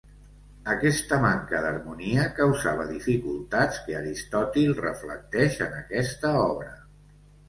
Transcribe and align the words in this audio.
Aquesta 0.75 1.17
manca 1.25 1.57
d'harmonia 1.65 2.23
causava 2.39 2.87
dificultats 2.91 3.77
que 3.89 3.97
Aristòtil 3.99 4.73
reflecteix 4.79 5.59
en 5.67 5.77
aquesta 5.83 6.33
obra. 6.47 6.73